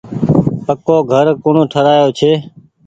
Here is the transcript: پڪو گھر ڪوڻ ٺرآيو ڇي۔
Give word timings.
پڪو 0.65 0.97
گھر 1.11 1.25
ڪوڻ 1.43 1.55
ٺرآيو 1.71 2.07
ڇي۔ 2.17 2.31